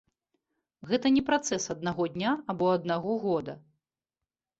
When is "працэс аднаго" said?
1.27-2.07